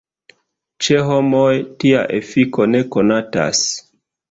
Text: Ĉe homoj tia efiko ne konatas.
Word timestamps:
Ĉe 0.85 0.97
homoj 1.09 1.51
tia 1.85 2.01
efiko 2.21 2.69
ne 2.73 2.83
konatas. 2.99 3.65